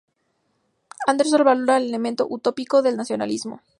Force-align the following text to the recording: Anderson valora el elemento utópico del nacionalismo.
Anderson 1.05 1.43
valora 1.43 1.77
el 1.77 1.83
elemento 1.85 2.25
utópico 2.27 2.81
del 2.81 2.97
nacionalismo. 2.97 3.61